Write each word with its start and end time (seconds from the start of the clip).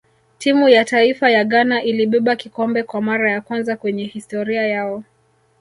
timu 0.37 0.69
ya 0.69 0.85
taifa 0.85 1.29
ya 1.31 1.43
ghana 1.43 1.83
ilibeba 1.83 2.35
kikombe 2.35 2.83
kwa 2.83 3.01
mara 3.01 3.31
ya 3.31 3.41
kwanza 3.41 3.75
kwenye 3.77 4.05
historia 4.05 4.67
yao 4.67 5.03